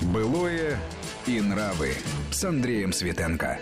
[0.00, 0.78] Былое
[1.26, 1.92] и нравы
[2.30, 3.58] с Андреем Светенко.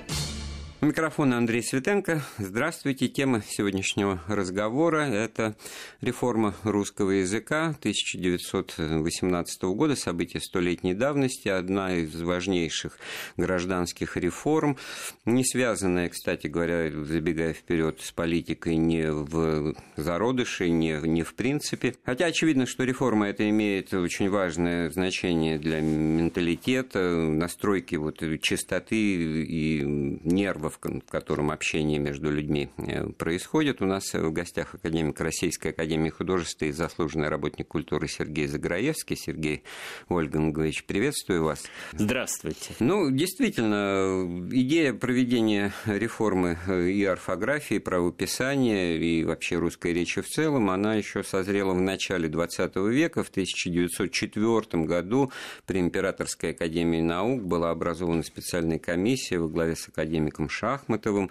[0.82, 2.20] Микрофон Андрей Светенко.
[2.36, 3.08] Здравствуйте.
[3.08, 5.56] Тема сегодняшнего разговора– это
[6.02, 12.98] реформа русского языка 1918 года, события столетней давности, одна из важнейших
[13.38, 14.76] гражданских реформ,
[15.24, 21.94] не связанная, кстати говоря, забегая вперед с политикой не в зародыше, не, не в принципе.
[22.04, 28.96] Хотя очевидно, что реформа это имеет очень важное значение для менталитета, настройки вот чистоты
[29.42, 33.82] и нервов в котором общение между людьми э, происходит.
[33.82, 39.16] У нас в гостях академик Российской Академии Художеств и заслуженный работник культуры Сергей Заграевский.
[39.16, 39.62] Сергей
[40.08, 41.64] Ольгангович, приветствую вас.
[41.92, 42.74] Здравствуйте.
[42.78, 50.28] Ну, действительно, идея проведения реформы э, и орфографии, и правописания, и вообще русской речи в
[50.28, 53.22] целом, она еще созрела в начале XX века.
[53.22, 55.32] В 1904 году
[55.66, 61.30] при Императорской Академии Наук была образована специальная комиссия во главе с академиком Шахматовым.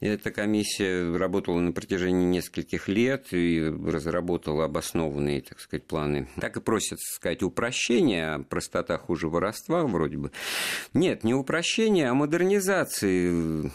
[0.00, 6.28] Эта комиссия работала на протяжении нескольких лет и разработала обоснованные, так сказать, планы.
[6.38, 10.32] Так и просят сказать упрощения, а простота хуже воровства вроде бы.
[10.92, 13.70] Нет, не упрощения, а модернизации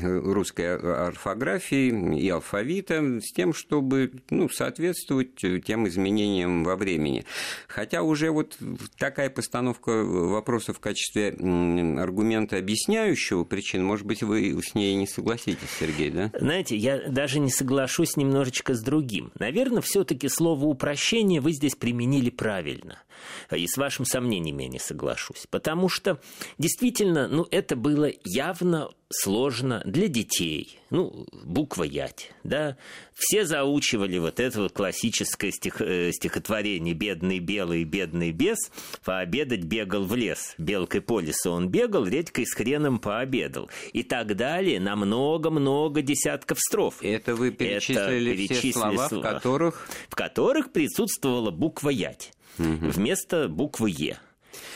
[0.00, 7.26] русской орфографии и алфавита с тем, чтобы ну, соответствовать тем изменениям во времени.
[7.68, 8.56] Хотя уже вот
[8.96, 15.25] такая постановка вопроса в качестве аргумента объясняющего причин, может быть, вы с ней не согласны
[15.26, 16.30] согласитесь, Сергей, да?
[16.38, 19.32] Знаете, я даже не соглашусь немножечко с другим.
[19.38, 23.02] Наверное, все-таки слово упрощение вы здесь применили правильно.
[23.50, 25.46] И с вашим сомнением я не соглашусь.
[25.50, 26.20] Потому что
[26.58, 30.78] действительно, ну, это было явно сложно для детей.
[30.90, 32.76] Ну, буква Ять, да.
[33.14, 38.58] Все заучивали вот это вот классическое стих, э, стихотворение «Бедный белый, бедный бес,
[39.04, 40.54] пообедать бегал в лес.
[40.58, 43.70] Белкой по лесу он бегал, редькой с хреном пообедал».
[43.92, 46.98] И так далее на много-много десятков строф.
[47.02, 49.88] Это вы перечислили, это перечислили все слова, слова, в которых...
[50.08, 52.88] В которых присутствовала буква Ять угу.
[52.90, 54.18] вместо буквы Е.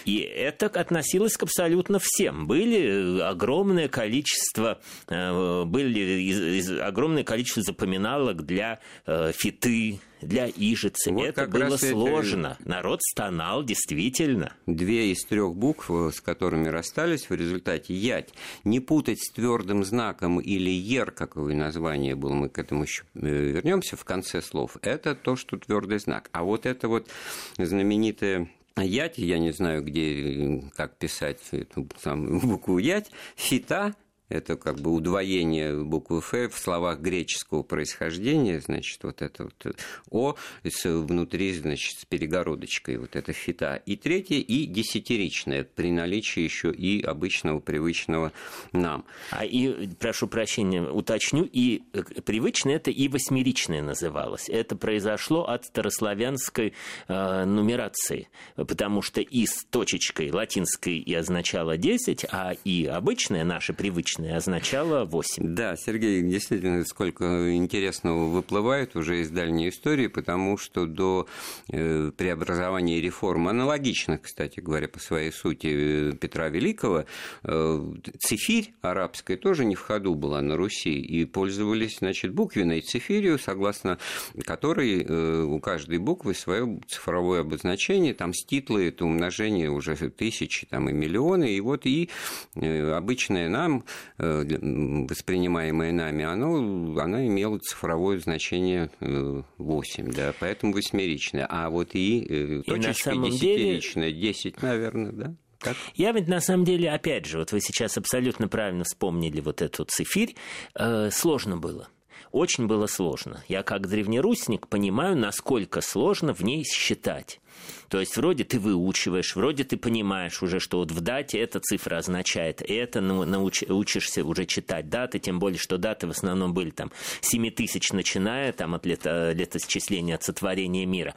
[0.04, 2.46] И это относилось к абсолютно всем.
[2.46, 11.12] Были э, огромное количество, э, были огромное количество запоминалок для э, фиты, для ижицы.
[11.12, 12.56] Вот это было сложно.
[12.60, 12.68] Это...
[12.68, 14.52] Народ стонал, действительно.
[14.66, 18.30] Две из трех букв, с которыми расстались в результате ять.
[18.64, 23.96] Не путать с твердым знаком или ер, какое название было, мы к этому еще вернемся
[23.96, 24.76] в конце слов.
[24.82, 26.28] Это то, что твердый знак.
[26.32, 27.08] А вот это вот
[27.56, 33.94] знаменитое Ять, я не знаю, где, как писать эту самую букву Ять, фита
[34.30, 39.76] это как бы удвоение буквы «Ф» в словах греческого происхождения, значит, вот это вот
[40.10, 43.82] «О» с, внутри, значит, с перегородочкой, вот это «фита».
[43.84, 48.32] И третье, и десятиричное, при наличии еще и обычного, привычного
[48.72, 49.04] нам.
[49.30, 54.48] А и, прошу прощения, уточню, и э, привычное это и восьмеричное называлось.
[54.48, 56.72] Это произошло от старославянской
[57.08, 63.72] э, нумерации, потому что и с точечкой латинской и означало 10, а и обычное, наше
[63.72, 65.54] привычное, обычное означало 8.
[65.54, 71.26] Да, Сергей, действительно, сколько интересного выплывает уже из дальней истории, потому что до
[71.72, 77.04] э, преобразования и реформ, аналогичных, кстати говоря, по своей сути э, Петра Великого,
[77.44, 83.38] э, цифирь арабская тоже не в ходу была на Руси, и пользовались, значит, буквенной цифирью,
[83.38, 83.98] согласно
[84.44, 90.92] которой у каждой буквы свое цифровое обозначение, там ститлы, это умножение уже тысячи там, и
[90.92, 92.10] миллионы, и вот и
[92.56, 93.84] обычное нам
[94.18, 101.46] Э, воспринимаемое нами, оно, она имела цифровое значение 8, э, да, поэтому восьмеричное.
[101.48, 104.32] А вот и, э, и точечка десятиричная, деле...
[104.32, 105.34] 10, наверное, да?
[105.58, 105.76] Как?
[105.94, 109.84] Я ведь на самом деле, опять же, вот вы сейчас абсолютно правильно вспомнили вот эту
[109.84, 110.34] цифирь,
[110.74, 111.88] э, сложно было
[112.32, 113.42] очень было сложно.
[113.48, 117.40] Я как древнерусник понимаю, насколько сложно в ней считать.
[117.88, 121.96] То есть вроде ты выучиваешь, вроде ты понимаешь уже, что вот в дате эта цифра
[121.96, 126.70] означает это, ну, науч, учишься уже читать даты, тем более, что даты в основном были
[126.70, 131.14] там 7 тысяч, начиная там от лета, летосчисления, от сотворения мира.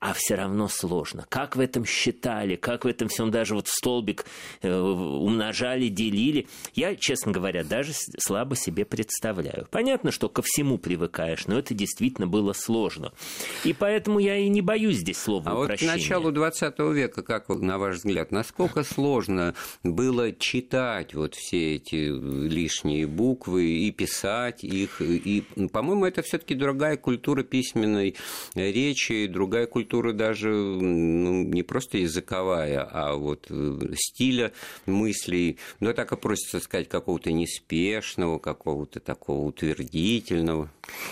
[0.00, 1.24] А все равно сложно.
[1.28, 4.26] Как в этом считали, как в этом всем даже вот столбик
[4.60, 6.46] э, умножали, делили.
[6.74, 9.66] Я, честно говоря, даже слабо себе представляю.
[9.70, 13.12] Понятно, что ко всему привыкаешь, но это действительно было сложно.
[13.64, 17.78] И поэтому я и не боюсь здесь слова а к началу 20 века, как на
[17.78, 25.00] ваш взгляд, насколько сложно было читать вот все эти лишние буквы и писать их?
[25.00, 28.16] И, по-моему, это все-таки другая культура письменной
[28.54, 34.52] речи, другая культура даже ну, не просто языковая, а вот э, стиля
[34.86, 40.70] мыслей, ну, так и просится сказать, какого-то неспешного, какого-то такого утвердительного.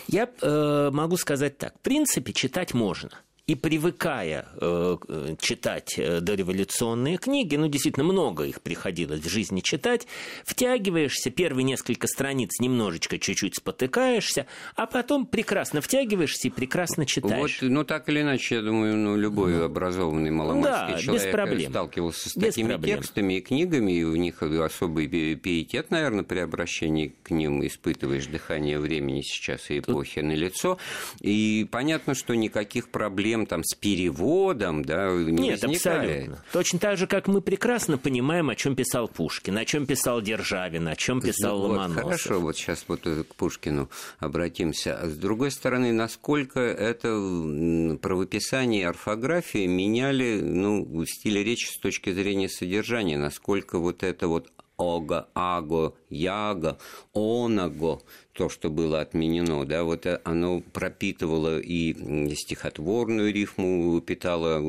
[0.09, 1.75] Я э, могу сказать так.
[1.77, 3.11] В принципе, читать можно–
[3.49, 4.97] и привыкая э,
[5.41, 10.07] читать э, дореволюционные книги, ну, действительно, много их приходилось в жизни читать,
[10.45, 14.47] втягиваешься, первые несколько страниц немножечко чуть-чуть спотыкаешься,
[14.77, 17.61] а потом прекрасно втягиваешься и прекрасно читаешь.
[17.61, 21.33] Вот, ну, так или иначе, я думаю, ну, любой ну, образованный маломальский да, человек без
[21.33, 21.71] проблем.
[21.71, 22.99] сталкивался с без такими проблем.
[23.01, 28.79] текстами и книгами, и у них особый пиетет, наверное, при обращении к ним испытываешь дыхание
[28.79, 30.31] времени сейчас и эпохи Тут...
[30.31, 30.79] на лицо.
[31.21, 36.11] И понятно, что никаких проблем проблем там с переводом, да, не Нет, возникали.
[36.11, 36.45] абсолютно.
[36.53, 40.89] Точно так же, как мы прекрасно понимаем, о чем писал Пушкин, о чем писал Державин,
[40.89, 42.05] о чем писал вот, Ломоносов.
[42.05, 43.89] Хорошо, вот сейчас вот к Пушкину
[44.19, 44.99] обратимся.
[44.99, 47.09] А с другой стороны, насколько это
[48.01, 54.51] правописание и орфография меняли ну, стиль речи с точки зрения содержания, насколько вот это вот
[54.83, 56.79] ого, аго, яго,
[57.15, 58.03] оного,
[58.33, 64.61] то, что было отменено, да, вот оно пропитывало и стихотворную рифму, питало,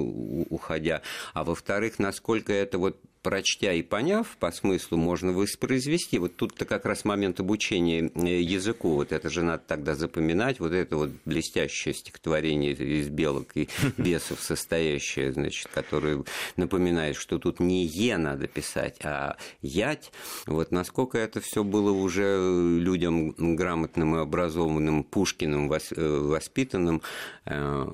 [0.49, 1.01] уходя,
[1.33, 6.19] а во-вторых, насколько это вот прочтя и поняв по смыслу, можно воспроизвести.
[6.19, 8.95] Вот тут-то как раз момент обучения э, языку.
[8.95, 10.59] Вот это же надо тогда запоминать.
[10.59, 16.23] Вот это вот блестящее стихотворение из белок и бесов состоящее, значит, которое
[16.57, 20.11] напоминает, что тут не «е» надо писать, а «ять».
[20.45, 27.01] Вот насколько это все было уже людям грамотным и образованным, Пушкиным э, воспитанным,
[27.45, 27.87] э,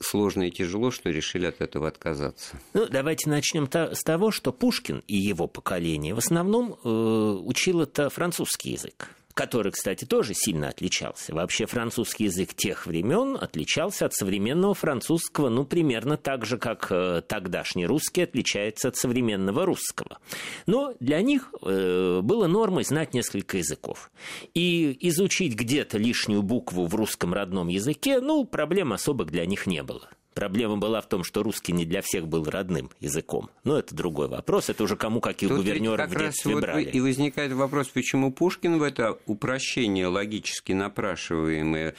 [0.00, 2.58] сложно и тяжело, что решили от этого отказаться.
[2.74, 7.82] Ну, давайте начнем с того, что что Пушкин и его поколение в основном э, учил
[7.82, 11.34] это французский язык который, кстати, тоже сильно отличался.
[11.34, 17.22] Вообще французский язык тех времен отличался от современного французского, ну, примерно так же, как э,
[17.26, 20.18] тогдашний русский отличается от современного русского.
[20.66, 24.10] Но для них э, было нормой знать несколько языков.
[24.52, 29.82] И изучить где-то лишнюю букву в русском родном языке, ну, проблем особых для них не
[29.82, 30.10] было.
[30.34, 33.50] Проблема была в том, что русский не для всех был родным языком.
[33.64, 34.70] Но это другой вопрос.
[34.70, 36.84] Это уже кому каких Тут гувернеров в детстве вот брали.
[36.84, 41.94] И возникает вопрос, почему Пушкин в это упрощение логически напрашиваемое,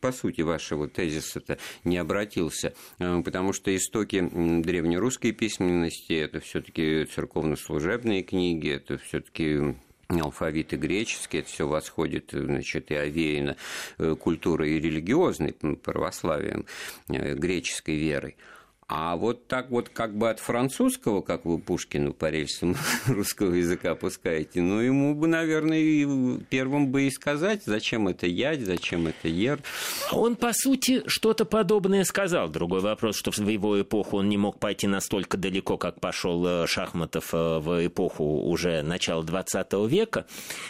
[0.00, 2.74] по сути, вашего тезиса-то не обратился.
[2.98, 9.76] Э, потому что истоки древнерусской письменности– это все таки церковно-служебные книги, это все таки
[10.08, 13.56] алфавиты греческие, это все восходит, значит, и овеяно
[13.98, 16.66] э, культурой и религиозной православием,
[17.08, 18.36] э, греческой верой.
[18.88, 22.76] А вот так вот как бы от французского, как вы Пушкину по рельсам
[23.06, 28.60] русского языка пускаете, ну, ему бы, наверное, и первым бы и сказать, зачем это ять,
[28.60, 29.60] зачем это ер.
[30.10, 32.48] Он, по сути, что-то подобное сказал.
[32.48, 36.66] Другой вопрос, что в его эпоху он не мог пойти настолько далеко, как пошел э,
[36.66, 40.26] Шахматов э, в эпоху уже начала 20 века.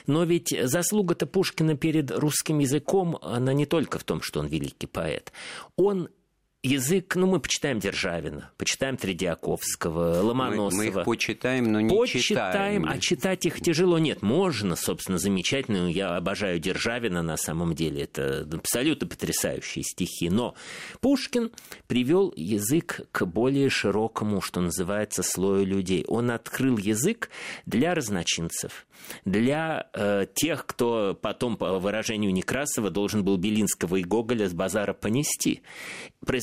[0.07, 4.87] Но ведь заслуга-то Пушкина перед русским языком, она не только в том, что он великий
[4.87, 5.33] поэт.
[5.77, 6.09] Он
[6.63, 10.83] язык, ну, мы почитаем Державина, почитаем Тредиаковского, Ломоносова.
[10.83, 12.87] Мы, мы их почитаем, но не почитаем, читаем.
[12.89, 13.99] а читать их тяжело.
[13.99, 15.89] Нет, можно, собственно, замечательно.
[15.89, 18.03] Я обожаю Державина на самом деле.
[18.03, 20.31] Это абсолютно потрясающие стихи.
[20.31, 20.55] Но
[21.01, 21.51] Пушкин
[21.89, 26.05] привел язык к более широкому, что называется, слою людей.
[26.07, 27.31] Он открыл язык
[27.67, 28.87] для разночинцев,
[29.25, 34.93] для э, тех, кто потом, по выражению Некрасова, должен был Белинского и Гоголя с базара
[34.93, 35.63] понести.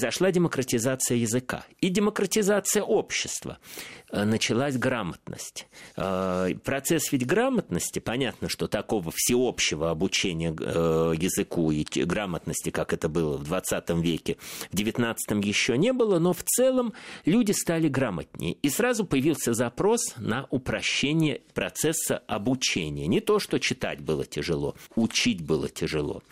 [0.09, 3.59] Произошла демократизация языка и демократизация общества.
[4.11, 5.67] Э, началась грамотность.
[5.97, 13.07] Э, процесс ведь грамотности, понятно, что такого всеобщего обучения э, языку и грамотности, как это
[13.07, 14.37] было в 20 веке,
[14.71, 16.93] в 19 еще не было, но в целом
[17.25, 18.53] люди стали грамотнее.
[18.63, 23.05] И сразу появился запрос на упрощение процесса обучения.
[23.05, 26.23] Не то, что читать было тяжело, учить было тяжело.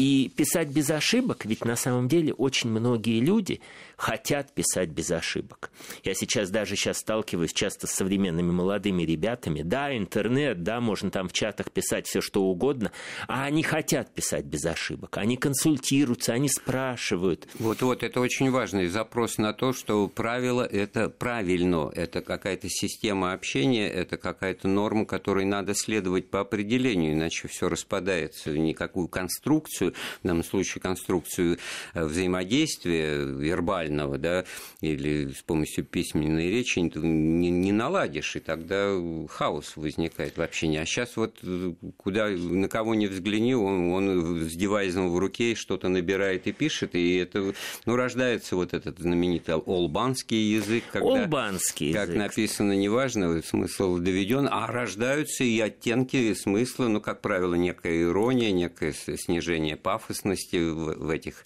[0.00, 3.60] И писать без ошибок, ведь на самом деле очень многие люди
[3.98, 5.70] хотят писать без ошибок.
[6.04, 9.60] Я сейчас даже сейчас сталкиваюсь часто с современными молодыми ребятами.
[9.60, 12.92] Да, интернет, да, можно там в чатах писать все что угодно,
[13.28, 15.18] а они хотят писать без ошибок.
[15.18, 17.46] Они консультируются, они спрашивают.
[17.58, 23.86] Вот-вот, это очень важный запрос на то, что правило это правильно, это какая-то система общения,
[23.86, 30.26] это какая-то норма, которой надо следовать по определению, иначе все распадается никакую конструкцию, конструкцию, в
[30.26, 31.58] данном случае конструкцию
[31.94, 34.44] э, взаимодействия вербального, да,
[34.80, 38.94] или с помощью письменной речи не, не наладишь, и тогда
[39.28, 40.78] хаос возникает в общении.
[40.78, 45.54] А сейчас вот э, куда, на кого не взгляни, он, он с девайсом в руке
[45.54, 47.54] что-то набирает и пишет, и это,
[47.86, 52.18] ну, рождается вот этот знаменитый олбанский язык, когда, Олбанский как язык.
[52.18, 58.52] написано, неважно, смысл доведен, а рождаются и оттенки и смысла, ну, как правило, некая ирония,
[58.52, 61.44] некое снижение пафосности в, в этих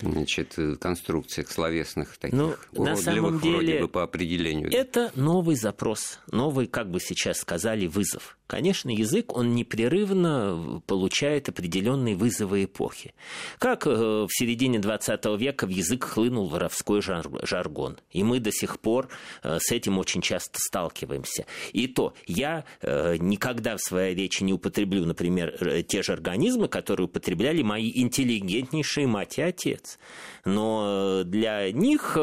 [0.00, 4.72] значит, конструкциях словесных, таких ну, на самом деле, вроде бы по определению.
[4.72, 8.36] Это новый запрос, новый, как бы сейчас сказали, вызов.
[8.46, 13.12] Конечно, язык, он непрерывно получает определенные вызовы эпохи.
[13.58, 17.98] Как э, в середине 20 века в язык хлынул воровской жаргон.
[18.12, 19.08] И мы до сих пор
[19.42, 21.44] э, с этим очень часто сталкиваемся.
[21.72, 27.06] И то, я э, никогда в своей речи не употреблю, например, те же организмы, которые
[27.06, 29.98] употребляли мои интеллигентнейшие мать и отец.
[30.44, 32.16] Но для них,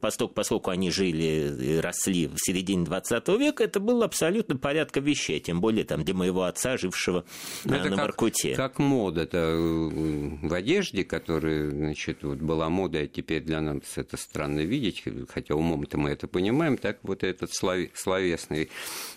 [0.00, 5.40] поскольку, поскольку они жили и росли в середине 20 века, это было абсолютно порядка вещей
[5.46, 7.24] тем более там для моего отца, жившего
[7.64, 8.56] Но это на как, Воркуте.
[8.56, 13.96] Как мода это э, в одежде, которая, значит, вот была мода, а теперь для нас
[13.96, 18.70] это странно видеть, хотя умом-то мы это понимаем, так вот этот словесный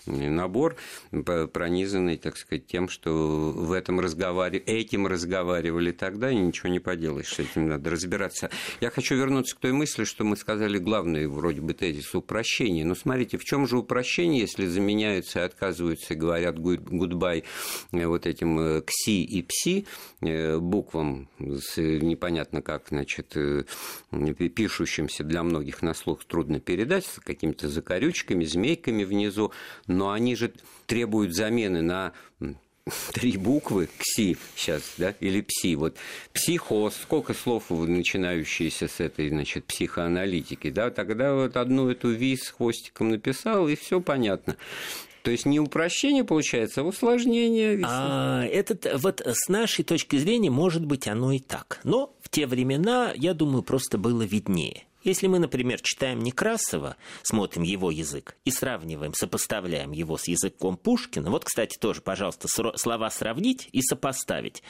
[0.06, 0.76] набор,
[1.52, 3.10] пронизанный, так сказать, тем, что
[3.52, 8.52] в этом разговаривали, этим разговаривали тогда, и ничего не поделаешь, с этим надо разбираться.
[8.82, 12.86] Я хочу вернуться к той мысли, что мы сказали главный вроде бы тезис упрощения.
[12.86, 17.44] Но смотрите, в чем же упрощение, если заменяются и отказываются говорят гудбай
[17.92, 19.88] э, вот этим э, кси и пси
[20.22, 23.36] э, буквам непонятно как, значит,
[24.56, 29.52] пишущимся для многих на слух трудно передать, с какими-то закорючками, змейками внизу,
[29.88, 30.52] но они же
[30.86, 32.14] требуют замены на
[33.14, 35.76] три буквы кси сейчас, да, или пси.
[35.76, 35.96] Вот
[36.34, 42.50] психоз, сколько слов начинающиеся с этой, значит, психоаналитики, да, тогда вот одну эту ви с
[42.50, 44.56] хвостиком написал, и все понятно.
[45.24, 47.80] То есть не упрощение получается, а усложнение.
[47.84, 51.80] А, этот, вот с нашей точки зрения, может быть, оно и так.
[51.84, 54.84] Но в те времена, я думаю, просто было виднее.
[55.04, 61.30] Если мы, например, читаем Некрасова, смотрим его язык и сравниваем, сопоставляем его с языком Пушкина,
[61.30, 64.62] вот, кстати, тоже, пожалуйста, слова сравнить и сопоставить.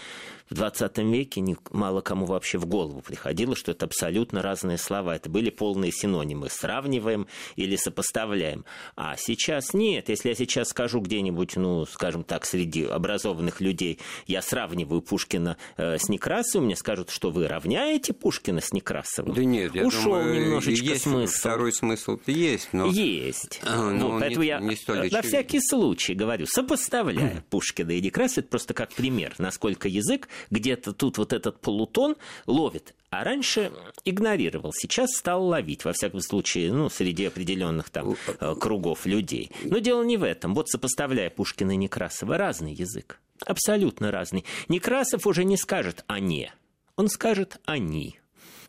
[0.50, 5.16] В 20 веке мало кому вообще в голову приходило, что это абсолютно разные слова.
[5.16, 6.50] Это были полные синонимы.
[6.50, 8.66] Сравниваем или сопоставляем.
[8.96, 10.10] А сейчас нет.
[10.10, 15.98] Если я сейчас скажу где-нибудь, ну, скажем так, среди образованных людей, я сравниваю Пушкина э,
[16.00, 19.36] с Некрасовым, мне скажут, что вы равняете Пушкина с Некрасовым.
[19.36, 21.34] Да нет, я Ушел думаю, немножечко есть смысл.
[21.34, 22.88] Второй смысл-то есть, но...
[22.88, 23.62] Есть.
[23.64, 28.02] А, ну, вот, поэтому не, я не столь на всякий случай говорю, сопоставляя Пушкина и
[28.02, 32.94] Некрасова, просто как пример, насколько язык где-то тут вот этот полутон ловит.
[33.10, 33.72] А раньше
[34.06, 39.52] игнорировал, сейчас стал ловить, во всяком случае, ну, среди определенных там э, кругов людей.
[39.64, 40.54] Но дело не в этом.
[40.54, 43.20] Вот сопоставляя Пушкина и Некрасова, разный язык.
[43.46, 44.46] Абсолютно разный.
[44.68, 46.52] Некрасов уже не скажет «они»,
[47.00, 48.20] он скажет «они»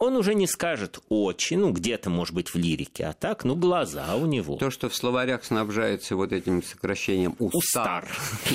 [0.00, 4.16] он уже не скажет очень, ну, где-то, может быть, в лирике, а так, ну, глаза
[4.16, 4.56] у него.
[4.56, 8.08] То, что в словарях снабжается вот этим сокращением «устар».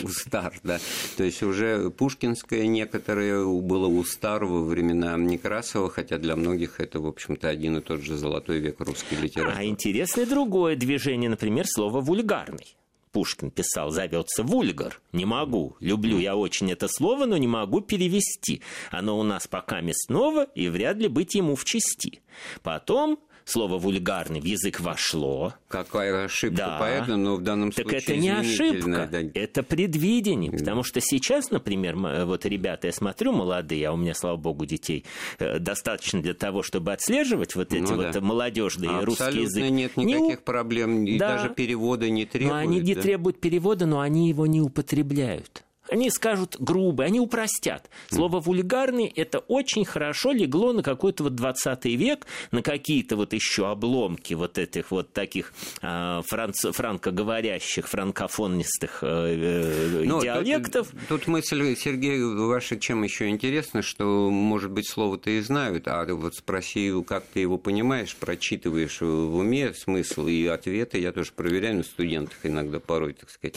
[0.03, 0.79] «Устар», да.
[1.17, 7.05] То есть уже пушкинское некоторое было «устар» во времена Некрасова, хотя для многих это, в
[7.05, 9.55] общем-то, один и тот же золотой век русской литературы.
[9.55, 12.75] А интересное другое движение, например, слово «вульгарный».
[13.15, 14.99] Пушкин писал, зовется вульгар.
[15.13, 15.77] Не могу.
[15.79, 18.61] Люблю я очень это слово, но не могу перевести.
[18.91, 22.21] Оно у нас пока снова и вряд ли быть ему в чести.
[22.61, 25.53] Потом слово вульгарный в язык вошло.
[25.67, 26.79] Какая ошибка да.
[26.79, 29.19] поэта, но в данном так случае Так это не ошибка, да.
[29.33, 30.51] это предвидение.
[30.51, 35.05] Потому что сейчас, например, вот ребята, я смотрю, молодые, а у меня, слава богу, детей
[35.39, 38.21] э, достаточно для того, чтобы отслеживать вот эти ну, вот да.
[38.21, 39.69] молодежные Абсолютно русский язык.
[39.69, 40.43] нет никаких не...
[40.43, 41.35] проблем, и да.
[41.35, 42.53] даже перевода не требуют.
[42.53, 43.01] Но они не да?
[43.01, 45.64] требуют перевода, но они его не употребляют.
[45.89, 47.89] Они скажут грубый, они упростят.
[48.09, 53.69] Слово «вульгарный»– это очень хорошо легло на какой-то вот 20 век, на какие-то вот еще
[53.69, 60.89] обломки вот этих вот таких э, франц, франкоговорящих, франкофонистых э, э, диалектов.
[60.89, 66.05] Тут, тут мысль, Сергей, ваша чем еще интересна, что, может быть, слово-то и знают, а
[66.05, 71.77] вот спроси, как ты его понимаешь, прочитываешь в уме смысл и ответы, я тоже проверяю
[71.77, 73.55] на студентах иногда порой, так сказать,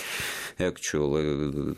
[0.58, 1.76] actual,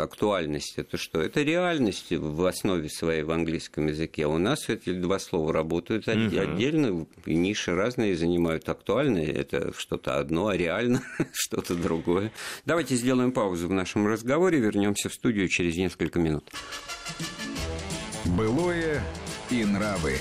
[0.00, 1.20] актуальность это что?
[1.20, 4.24] Это реальность в основе своей в английском языке.
[4.24, 6.16] А у нас эти два слова работают угу.
[6.16, 8.68] отдельно, и ниши разные занимают.
[8.68, 11.02] Актуальное– это что-то одно, а реально
[11.32, 12.32] что-то другое.
[12.64, 16.50] Давайте сделаем паузу в нашем разговоре, вернемся в студию через несколько минут.
[18.24, 19.02] Былое
[19.50, 20.16] и нравы.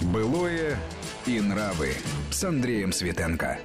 [0.00, 0.78] Былое
[1.26, 1.92] и нравы
[2.30, 3.58] с Андреем Светенко.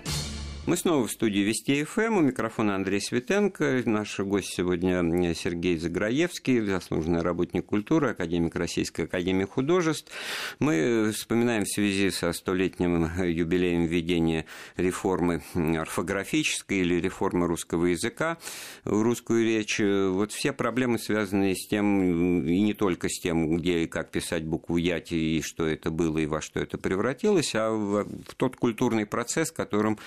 [0.67, 2.17] Мы снова в студии Вести ФМ.
[2.17, 3.83] У микрофона Андрей Светенко.
[3.85, 10.11] Наш гость сегодня Сергей Заграевский, заслуженный работник культуры, академик Российской Академии Художеств.
[10.57, 14.45] Мы вспоминаем в связи со столетним юбилеем введения
[14.75, 18.39] реформы орфографической или реформы русского языка
[18.85, 19.79] в русскую речь.
[19.79, 24.45] Вот все проблемы, связанные с тем, и не только с тем, где и как писать
[24.45, 29.05] букву Яти, и что это было, и во что это превратилось, а в тот культурный
[29.05, 29.99] процесс, которым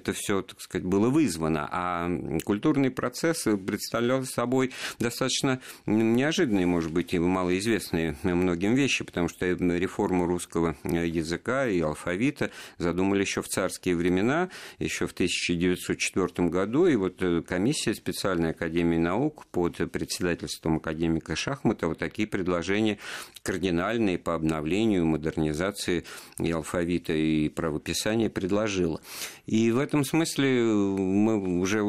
[0.00, 1.68] это все, так сказать, было вызвано.
[1.70, 2.10] А
[2.44, 10.26] культурный процесс представлял собой достаточно неожиданные, может быть, и малоизвестные многим вещи, потому что реформу
[10.26, 17.22] русского языка и алфавита задумали еще в царские времена, еще в 1904 году, и вот
[17.46, 22.98] комиссия специальной Академии наук под председательством академика Шахматова такие предложения
[23.42, 26.04] кардинальные по обновлению, модернизации
[26.38, 29.00] и алфавита, и правописания предложила.
[29.46, 31.80] И в этом смысле мы уже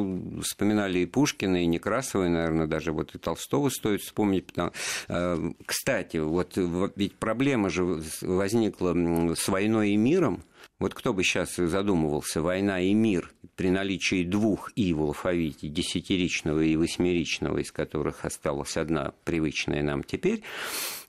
[0.42, 4.48] вспоминали и Пушкина, и Некрасова, и, наверное, даже вот и Толстого стоит вспомнить.
[4.48, 4.72] Потому...
[5.08, 6.58] Э, кстати, вот
[6.96, 8.96] ведь проблема же возникла
[9.36, 10.44] с войной и миром,
[10.80, 16.62] вот кто бы сейчас задумывался, война и мир при наличии двух «и» в алфавите, десятиричного
[16.62, 20.44] и восьмеричного, из которых осталась одна привычная нам теперь,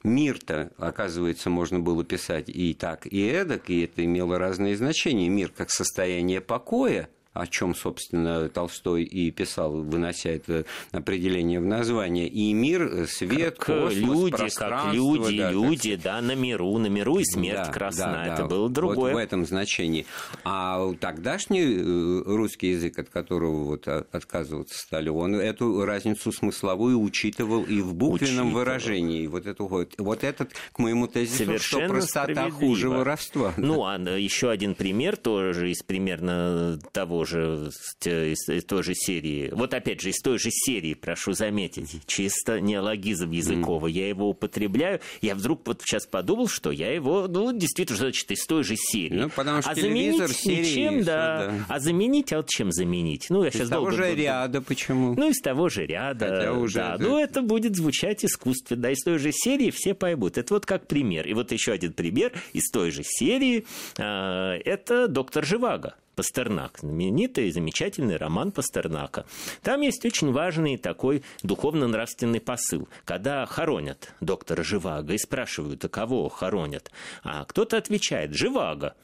[0.02, 5.28] мир-то, оказывается, можно было писать и так, и эдак, и это имело разные значения.
[5.28, 12.28] Мир как состояние покоя– о чем, собственно, Толстой и писал, вынося это определение в название,
[12.28, 17.18] и мир, свет, как космос, люди, как люди, да, люди, да, на миру, на миру
[17.18, 18.48] и смерть да, красна, да, это да.
[18.48, 19.12] было другое.
[19.12, 20.06] Вот в этом значении.
[20.44, 27.62] А тогдашний э, русский язык, от которого вот отказываться стали, он эту разницу смысловую учитывал
[27.64, 28.50] и в буквенном учитывал.
[28.50, 29.26] выражении.
[29.26, 33.54] Вот, эту, вот, вот этот, к моему тезису, Совершенно что простота хуже воровства.
[33.56, 37.71] Ну, а еще один пример тоже из примерно того тоже
[38.05, 39.50] из, из той же серии.
[39.52, 43.93] Вот опять же, из той же серии, прошу заметить, чисто неологизм языковый.
[43.93, 43.97] Mm.
[43.97, 45.00] Я его употребляю.
[45.21, 49.21] Я вдруг вот сейчас подумал, что я его, ну, действительно, значит, из той же серии.
[49.21, 51.47] Ну, потому что а телевизор заменить серии, ничем, да.
[51.47, 51.67] да.
[51.69, 53.26] А заменить, а вот чем заменить?
[53.30, 53.97] Ну, я из сейчас того долго...
[53.97, 55.15] же ряда, почему?
[55.15, 56.95] Ну, из того же ряда, Хотя уже да.
[56.95, 57.02] Это...
[57.04, 58.87] Ну, это будет звучать искусственно.
[58.87, 60.39] Из той же серии все поймут.
[60.39, 61.28] Это вот как пример.
[61.28, 63.65] И вот еще один пример из той же серии.
[63.97, 65.95] А, это доктор Живаго.
[66.14, 69.25] Пастернак, знаменитый и замечательный роман Пастернака.
[69.62, 72.88] Там есть очень важный такой духовно-нравственный посыл.
[73.04, 76.90] Когда хоронят доктора Живаго и спрашивают, а кого хоронят,
[77.22, 78.94] а кто-то отвечает «Живаго»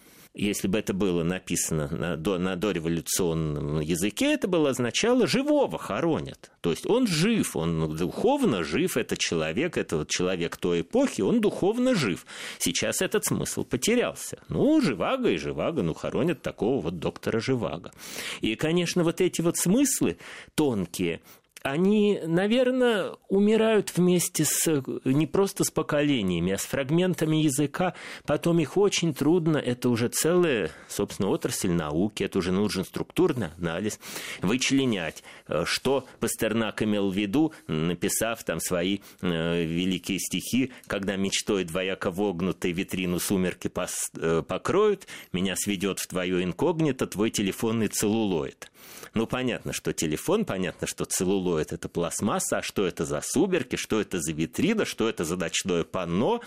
[0.45, 6.51] если бы это было написано на, до, на дореволюционном языке, это было означало «живого хоронят».
[6.61, 11.41] То есть он жив, он духовно жив, это человек, это вот человек той эпохи, он
[11.41, 12.25] духовно жив.
[12.59, 14.39] Сейчас этот смысл потерялся.
[14.49, 17.93] Ну, Живаго и Живаго, ну, хоронят такого вот доктора Живаго.
[18.41, 20.19] И, конечно, вот эти вот смыслы
[20.55, 21.21] тонкие,
[21.63, 27.95] они, наверное, умирают вместе с не просто с поколениями, а с фрагментами языка.
[28.27, 33.99] Потом их очень трудно, это уже целая, собственно, отрасль науки, это уже нужен структурный анализ,
[34.41, 41.65] вычленять, э, что Пастернак имел в виду, написав там свои э, великие стихи, когда мечтой
[41.65, 48.71] двояко вогнутой витрину сумерки пос, э, покроют, меня сведет в твое инкогнито твой телефонный целлулоид.
[49.19, 54.01] Ну, понятно, что телефон, понятно, что целлулоид– это пластмасса, а что это за суберки, что
[54.01, 56.41] это за витрина, что это за ночное панно.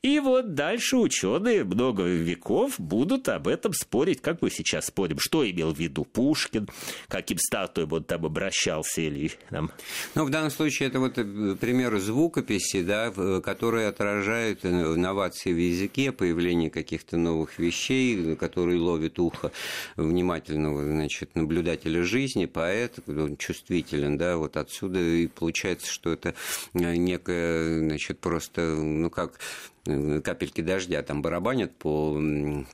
[0.00, 5.46] И вот дальше ученые много веков будут об этом спорить, как мы сейчас спорим, что
[5.46, 6.66] имел в виду Пушкин,
[7.08, 9.70] каким статуем он там обращался или там...
[10.14, 13.10] Ну, в данном случае это вот э, пример звукописи, да,
[13.42, 19.52] которые отражают инновации в языке, появление каких-то новых вещей, которые ловят ухо
[19.96, 26.34] внимательного, значит, наблюдателя жизни, поэт, он чувствителен, да, вот отсюда и получается, что это
[26.72, 32.18] некое, значит, просто, ну как, Э, капельки дождя там барабанят по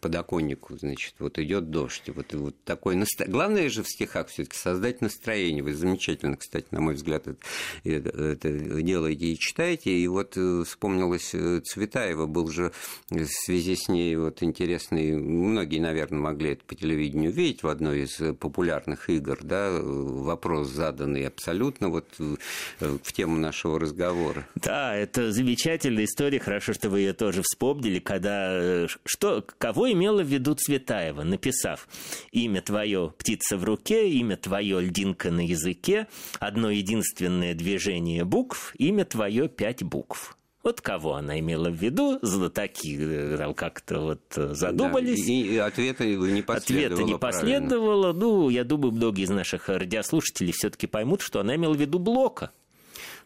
[0.01, 2.09] подоконнику, значит, вот идет дождь.
[2.09, 3.27] Вот, вот такое настро...
[3.27, 5.63] Главное же в стихах все-таки создать настроение.
[5.63, 7.27] Вы замечательно, кстати, на мой взгляд,
[7.85, 8.51] это, это
[8.83, 9.91] делаете и читаете.
[9.91, 12.73] И вот э, вспомнилось э, Цветаева, был же
[13.11, 18.05] в связи с ней вот интересный, многие, наверное, могли это по телевидению увидеть в одной
[18.05, 24.47] из популярных игр, да, вопрос заданный абсолютно вот в тему нашего разговора.
[24.55, 30.27] Да, это замечательная история, хорошо, что вы ее тоже вспомнили, когда что, кого имела в
[30.27, 31.89] виду Цветаева, написав
[32.33, 36.07] имя твое птица в руке, имя твое льдинка на языке,
[36.39, 40.37] одно единственное движение букв, имя твое пять букв.
[40.63, 45.27] Вот кого она имела в виду, знатоки э, как-то вот э, задумались.
[45.27, 46.95] Да, и ответа не последовало.
[46.95, 48.13] Ответа не последовало.
[48.13, 52.51] Ну, я думаю, многие из наших радиослушателей все-таки поймут, что она имела в виду Блока.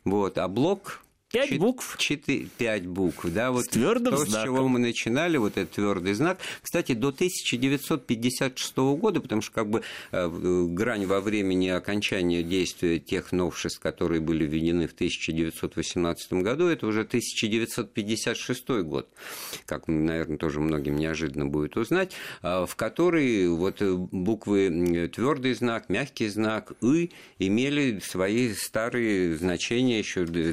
[0.05, 1.04] Вот, а Блок
[1.35, 1.97] Пять Чет- букв.
[1.99, 4.41] Четыре, пять букв, да, вот с твердым то, знаком.
[4.41, 6.39] с чего мы начинали, вот этот твердый знак.
[6.63, 10.29] Кстати, до 1956 года, потому что как бы э,
[10.69, 17.01] грань во времени окончания действия тех новшеств, которые были введены в 1918 году, это уже
[17.01, 19.09] 1956 год,
[19.67, 26.29] как, наверное, тоже многим неожиданно будет узнать, э, в который вот буквы твердый знак, мягкий
[26.29, 30.53] знак, и имели свои старые значения еще до,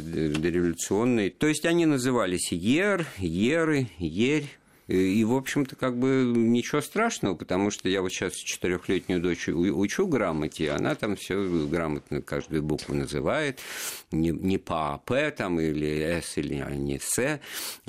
[0.71, 1.29] до революционные.
[1.29, 4.49] То есть они назывались Ер, Еры, Ерь,
[4.91, 10.05] и, в общем-то, как бы ничего страшного, потому что я вот сейчас четырехлетнюю дочь учу
[10.05, 13.59] грамоте, она там все грамотно каждую букву называет,
[14.11, 17.39] не, не по АП там или С или не С.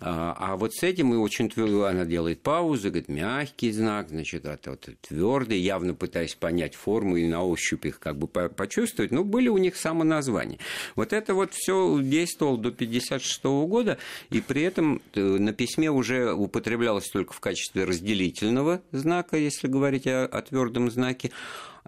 [0.00, 4.44] А, а вот с этим мы очень твердо, она делает паузу, говорит, мягкий знак, значит,
[4.44, 9.24] это вот твердый, явно пытаясь понять форму и на ощупь их как бы почувствовать, но
[9.24, 10.58] были у них самоназвания.
[10.94, 13.98] Вот это вот все действовало до 1956 года,
[14.30, 19.66] и при этом э, на письме уже употреблял употреблялось только в качестве разделительного знака, если
[19.66, 21.30] говорить о, о твердом знаке,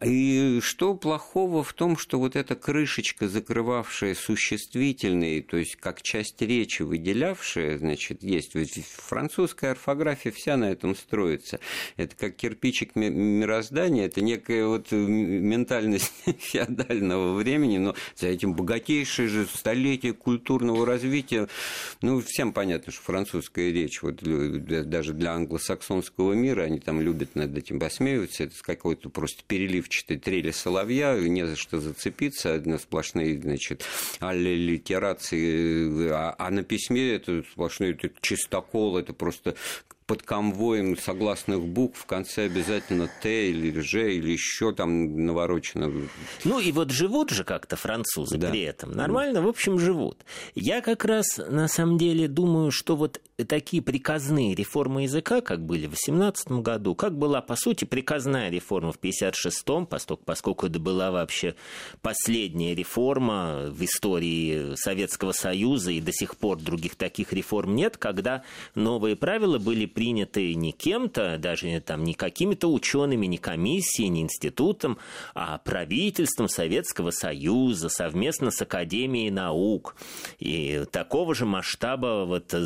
[0.03, 6.43] и что плохого в том, что вот эта крышечка, закрывавшая существительные, то есть как часть
[6.43, 8.57] речи выделявшая, значит, есть.
[8.57, 11.61] Ведь французская орфография вся на этом строится.
[11.97, 19.47] Это как кирпичик мироздания, это некая вот ментальность феодального времени, но за этим богатейшее же
[19.47, 21.49] столетие культурного развития.
[22.03, 27.57] Ну, всем понятно, что французская речь, вот даже для англосаксонского мира, они там любят над
[27.57, 33.41] этим посмеиваться, это какой-то просто перелив переливчатой трели соловья, не за что зацепиться, одна сплошные,
[33.41, 33.85] значит,
[34.21, 39.55] аллитерации, а, а на письме это сплошной это чистокол, это просто
[40.07, 45.91] под конвоем согласных букв в конце обязательно Т или Ж или еще там наворочено.
[46.45, 48.51] Ну и вот живут же как-то французы да.
[48.51, 48.93] при этом.
[48.93, 50.25] Нормально, в общем, живут.
[50.55, 55.87] Я как раз на самом деле думаю, что вот такие приказные реформы языка, как были
[55.87, 61.11] в 18 году, как была, по сути, приказная реформа в 56-м, поскольку, поскольку это была
[61.11, 61.55] вообще
[62.03, 68.45] последняя реформа в истории Советского Союза, и до сих пор других таких реформ нет, когда
[68.75, 74.99] новые правила были приняты не кем-то, даже там, не какими-то учеными, не комиссией, не институтом,
[75.35, 79.97] а правительством Советского Союза совместно с Академией наук.
[80.39, 82.59] И такого же масштаба вот, э,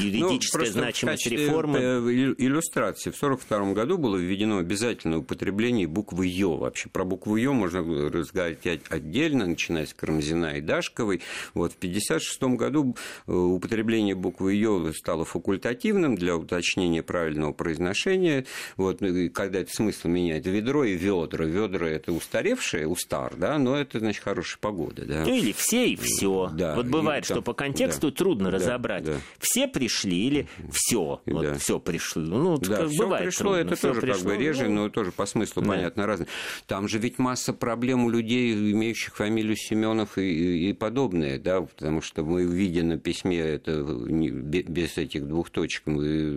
[0.00, 1.78] юридическая ну, значимость реформы.
[1.78, 1.98] Э,
[2.38, 3.10] иллюстрации.
[3.10, 6.56] В 1942 году было введено обязательное употребление буквы «ё».
[6.56, 11.20] Вообще про букву «ё» можно разговаривать отдельно, начиная с Карамзина и Дашковой.
[11.54, 18.44] Вот в 1956 году э, употребление буквы «ё» стало факультативным, для уточнения правильного произношения.
[18.76, 21.44] Вот, ну, когда это смысл меняет ведро и ведра.
[21.44, 25.04] Ведра это устаревшее, устар, да, но это, значит, хорошая погода.
[25.04, 25.24] Да.
[25.24, 26.50] Ну или все и все.
[26.52, 29.04] Да, вот бывает, и, что там, по контексту да, трудно да, разобрать.
[29.04, 29.14] Да.
[29.38, 31.20] Все пришли или все.
[31.26, 31.54] Вот да.
[31.54, 32.22] все пришло.
[32.22, 33.66] Ну, да, как все бывает пришло, трудно.
[33.66, 35.68] это всё тоже пришло, как бы реже, ну, но тоже по смыслу да.
[35.68, 36.28] понятно разное.
[36.66, 42.02] Там же ведь масса проблем у людей, имеющих фамилию Семенов и, и подобное, да, потому
[42.02, 45.86] что мы видя на письме это без этих двух точек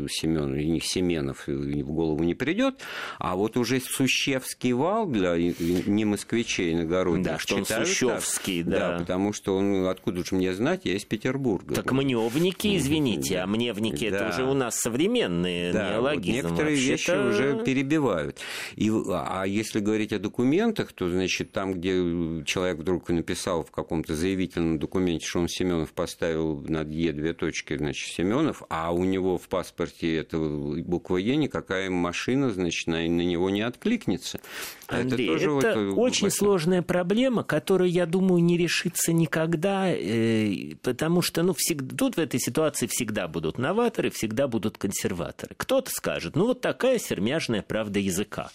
[0.10, 2.82] Семен, и Семенов в голову не придет,
[3.20, 8.92] а вот уже Сущевский вал для не москвичей иногородних Да, что он Сущевский, так, да.
[8.92, 11.76] Да, потому что он, откуда же мне знать, я из Петербурга.
[11.76, 14.18] Так мневники, извините, а мневники да.
[14.18, 16.42] это уже у нас современные да, неологизмы.
[16.42, 18.40] Вот некоторые вещи уже перебивают.
[18.76, 24.16] И, а если говорить о документах, то, значит, там, где человек вдруг написал в каком-то
[24.16, 29.38] заявительном документе, что он Семенов поставил над Е две точки, значит, Семенов, а у него
[29.38, 34.42] в паспорте этого буква Е, никакая машина, значит, на, на него не откликнется.
[34.88, 36.36] Андрей, это, тоже это вот, очень это...
[36.36, 42.20] сложная проблема, которая, я думаю, не решится никогда, э, потому что ну, всегда, тут в
[42.20, 45.56] этой ситуации всегда будут новаторы, всегда будут консерваторы.
[45.56, 48.52] Кто-то скажет, ну вот такая сермяжная правда языка.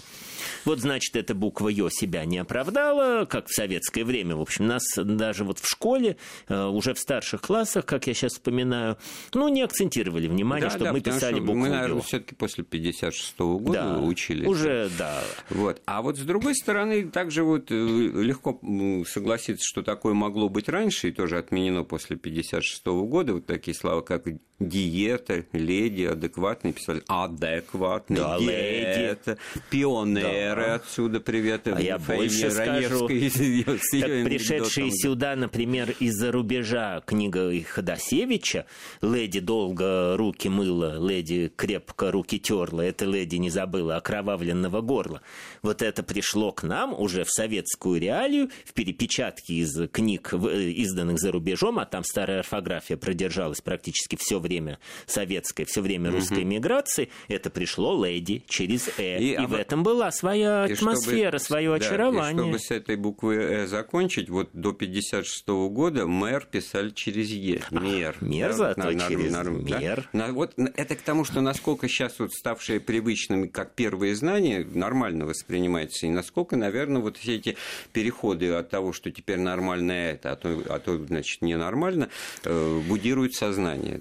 [0.64, 4.36] Вот, значит, эта буква Ё себя не оправдала, как в советское время.
[4.36, 6.16] В общем, нас даже вот в школе,
[6.48, 8.98] э, уже в старших классах, как я сейчас вспоминаю,
[9.32, 13.34] ну, не акцентировали внимание, да, что да, мы писали букву Мы, наверное, все-таки после 56
[13.38, 14.46] -го года да, учили.
[14.46, 15.22] Уже, да.
[15.50, 15.80] Вот.
[15.86, 18.60] А вот с другой стороны, также вот э, легко
[19.06, 23.74] согласиться, что такое могло быть раньше, и тоже отменено после 56 -го года, вот такие
[23.74, 24.26] слова, как
[24.60, 29.38] диета, леди, адекватный писали, адекватный, да, диета,
[29.70, 30.74] пионеры да.
[30.74, 31.66] отсюда привет.
[31.66, 38.66] А я больше скажу, пришедшие сюда, например, из-за рубежа книга Ходосевича
[39.00, 45.22] «Леди долго руки мыла, леди крепко руки терла, эта леди не забыла окровавленного горла».
[45.62, 51.18] Вот это пришло к нам уже в советскую реалию, в перепечатке из книг, э, изданных
[51.18, 56.44] за рубежом, а там старая орфография продержалась практически все время время советской, все время русской
[56.44, 59.18] миграции, это пришло леди через «э».
[59.18, 62.32] И, и а в этом была своя атмосфера, чтобы, свое да, очарование.
[62.32, 67.30] И чтобы с этой буквы «э» закончить, вот до 56 -го года мэр писали через
[67.30, 67.62] «е».
[67.70, 68.16] Мер.
[68.20, 70.08] А, мер да, зато на, через на, мер.
[70.12, 70.26] Да?
[70.26, 75.26] На, вот это к тому, что насколько сейчас вот ставшие привычными как первые знания нормально
[75.26, 77.56] воспринимается, и насколько, наверное, вот все эти
[77.92, 82.08] переходы от того, что теперь нормально это, а то, а то значит, ненормально,
[82.44, 84.00] э, будируют сознание.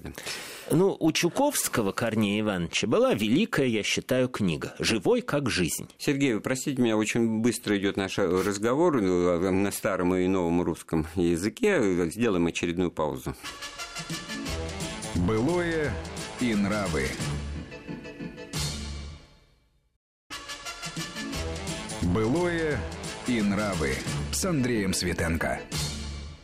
[0.70, 5.88] Ну, у Чуковского Корнея Ивановича была великая, я считаю, книга «Живой как жизнь».
[5.98, 11.06] Сергей, вы простите меня, очень быстро идет наш разговор э, на старом и новом русском
[11.16, 12.08] языке.
[12.10, 13.34] Сделаем очередную паузу.
[15.16, 15.92] Былое
[16.40, 17.08] и нравы.
[22.02, 22.78] Былое
[23.26, 23.94] и нравы
[24.32, 25.60] с Андреем Светенко.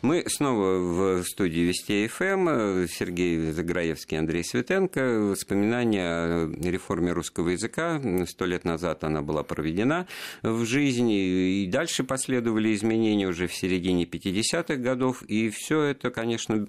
[0.02, 0.78] Мы снова
[1.20, 2.87] в студии Вести ФМ.
[2.87, 5.30] Сергей Заграевский, Андрей Светенко.
[5.30, 8.00] Воспоминания о реформе русского языка.
[8.26, 10.06] Сто лет назад она была проведена
[10.42, 11.62] в жизни.
[11.62, 15.22] И дальше последовали изменения уже в середине 50-х годов.
[15.22, 16.66] И все это, конечно,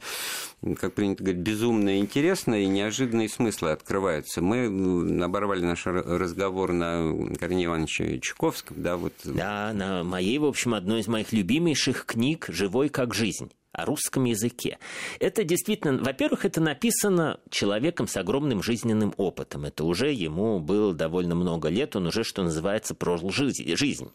[0.79, 4.41] как принято говорить, безумно интересно и неожиданные смыслы открываются.
[4.41, 8.81] Мы оборвали наш разговор на Корнея Ивановича Чуковском.
[8.81, 9.13] Да, вот.
[9.25, 14.25] да, на моей, в общем, одной из моих любимейших книг «Живой как жизнь» о русском
[14.25, 14.79] языке.
[15.19, 19.65] Это действительно, во-первых, это написано человеком с огромным жизненным опытом.
[19.65, 24.09] Это уже ему было довольно много лет, он уже, что называется, прожил жизнь.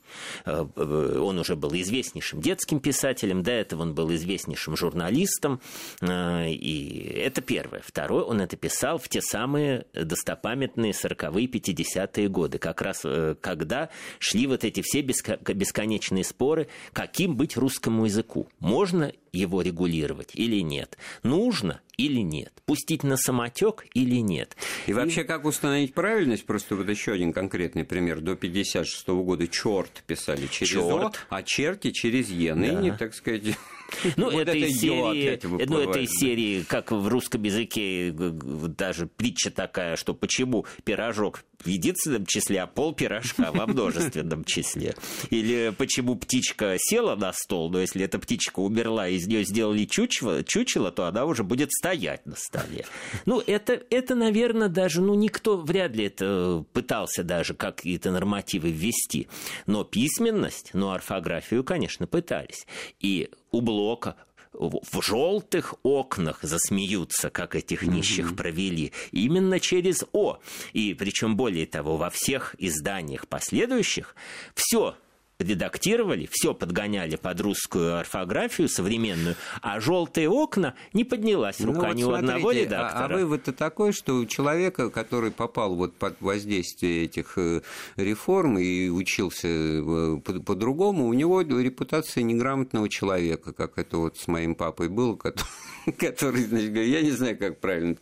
[0.45, 5.61] Э, э, он уже был известнейшим детским писателем, до этого он был известнейшим журналистом.
[6.01, 7.83] Э, и это первое.
[7.85, 13.07] Второе, он это писал в те самые достопамятные 40-е, 50-е годы, как раз
[13.41, 18.49] когда шли вот эти все бесконечные споры, каким быть русскому языку.
[18.59, 20.99] Можно его регулировать или нет?
[21.23, 22.53] Нужно или нет?
[22.67, 24.57] Пустить на самотек или нет?
[24.87, 26.45] И, и вообще, как установить правильность?
[26.45, 28.21] Просто вот еще один конкретный пример.
[28.21, 30.85] До 56 -го года черт писали через черт.
[30.85, 32.55] О, а черти через Е.
[32.55, 32.97] Ныне, да.
[32.99, 33.43] так сказать...
[34.17, 39.51] Ну, вот это, из серии, ну, это из серии, как в русском языке даже притча
[39.51, 44.95] такая, что почему пирожок в единственном числе, а пол пирожка во множественном числе.
[45.31, 50.43] Или почему птичка села на стол, но если эта птичка умерла, из нее сделали чучело,
[50.43, 52.85] чучело, то она уже будет стоять на столе.
[53.27, 59.29] Ну, это, это, наверное, даже, ну, никто вряд ли это пытался даже какие-то нормативы ввести.
[59.67, 62.67] Но письменность, но орфографию, конечно, пытались.
[63.01, 64.17] И у Блока.
[64.53, 70.41] В желтых окнах засмеются, как этих нищих провели, именно через О.
[70.75, 74.15] И причем более того, во всех изданиях последующих
[74.55, 74.95] все
[75.43, 81.87] редактировали, все подгоняли под русскую орфографию современную, а желтые окна не поднялась ну рука ну,
[81.89, 83.05] вот ни у одного редактора.
[83.05, 87.63] А, а вывод-то такой, что у человека, который попал вот под воздействие этих э,
[87.97, 94.55] реформ и учился э, по-другому, у него репутация неграмотного человека, как это вот с моим
[94.55, 95.43] папой было, который
[95.99, 97.97] который, значит, я не знаю, как правильно,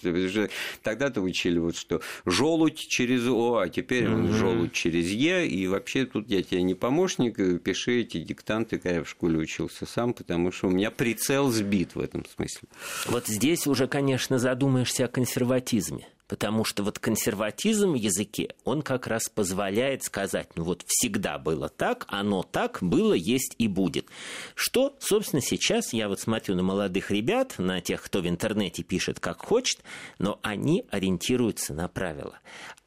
[0.83, 4.33] тогда-то учили вот что желудь через О, а теперь mm-hmm.
[4.33, 8.97] желудь через Е, и вообще тут я тебе не помощник, э, пиши эти диктанты, когда
[8.97, 12.69] я в школе учился сам, потому что у меня прицел сбит в этом смысле.
[13.07, 19.09] Вот здесь уже, конечно, задумаешься о консерватизме потому что вот консерватизм в языке, он как
[19.09, 24.07] раз позволяет сказать, ну вот всегда было так, оно так было, есть и будет.
[24.55, 29.19] Что, собственно, сейчас я вот смотрю на молодых ребят, на тех, кто в интернете пишет
[29.19, 29.81] как хочет,
[30.21, 32.39] но они ориентируются на правила.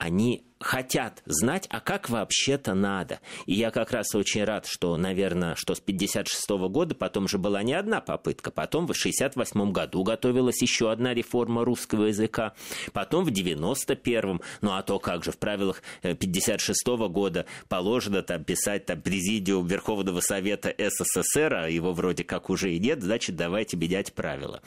[0.03, 3.19] Они хотят знать, а как вообще-то надо.
[3.45, 7.37] И я как раз очень рад, что, наверное, что с 56 -го года потом же
[7.37, 8.49] была не одна попытка.
[8.49, 12.53] Потом в 68 году готовилась еще одна реформа русского языка.
[12.93, 14.41] Потом в 91-м.
[14.61, 19.67] Ну а то как же в правилах 56 -го года положено там писать там президиум
[19.67, 24.61] Верховного Совета СССР, а его вроде как уже и нет, значит, давайте менять правила.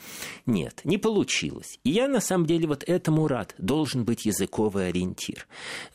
[0.45, 1.79] Нет, не получилось.
[1.83, 3.55] И я на самом деле вот этому рад.
[3.57, 5.26] Должен быть языковый ориентир.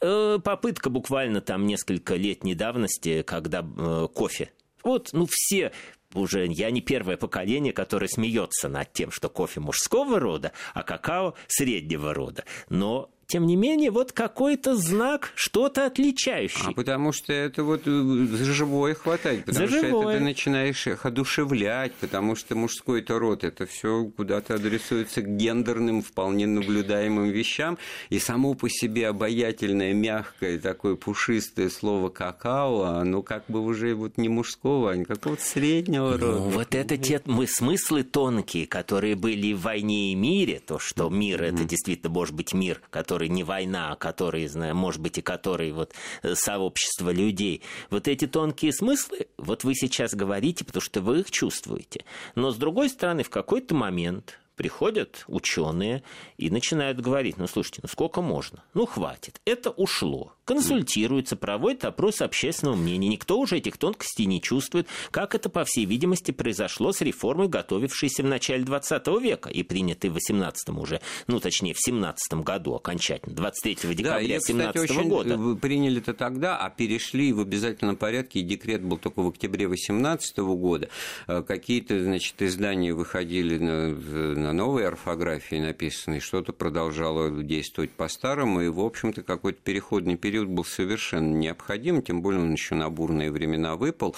[0.00, 4.50] Э, попытка буквально там несколько лет недавности, когда э, кофе.
[4.82, 5.72] Вот, ну все
[6.14, 11.34] уже я не первое поколение, которое смеется над тем, что кофе мужского рода, а какао
[11.48, 12.44] среднего рода.
[12.68, 16.66] Но тем не менее, вот какой-то знак, что-то отличающее.
[16.66, 20.08] А потому что это вот э, за живое хватает, потому за что живое.
[20.08, 26.02] это ты начинаешь их одушевлять, потому что мужской-то род, это все куда-то адресуется к гендерным,
[26.02, 27.78] вполне наблюдаемым вещам,
[28.10, 34.18] и само по себе обаятельное, мягкое, такое пушистое слово какао, оно как бы уже вот
[34.18, 36.38] не мужского, а какого-то среднего ну, рода.
[36.38, 41.08] Ну, вот это те мы, смыслы тонкие, которые были в «Войне и мире», то, что
[41.08, 45.22] мир это действительно может быть мир, который который не война, а который, может быть, и
[45.22, 47.62] который вот э, сообщество людей.
[47.90, 52.04] Вот эти тонкие смыслы, вот вы сейчас говорите, потому что вы их чувствуете.
[52.34, 56.02] Но, с другой стороны, в какой-то момент приходят ученые
[56.36, 58.62] и начинают говорить, ну слушайте, ну сколько можно?
[58.74, 60.32] Ну хватит, это ушло.
[60.44, 63.08] Консультируются, проводят опрос общественного мнения.
[63.08, 68.22] Никто уже этих тонкостей не чувствует, как это, по всей видимости, произошло с реформой, готовившейся
[68.22, 73.34] в начале 20 века и принятой в 18 уже, ну точнее в 17 году окончательно,
[73.34, 75.36] 23 декабря да, 17 кстати, года.
[75.36, 79.68] Вы приняли это тогда, а перешли в обязательном порядке, и декрет был только в октябре
[79.68, 80.88] 18 года.
[81.26, 83.94] Э, какие-то, значит, издания выходили на
[84.42, 90.64] на новой орфографии написанной, что-то продолжало действовать по-старому, и, в общем-то, какой-то переходный период был
[90.64, 94.16] совершенно необходим, тем более он еще на бурные времена выпал,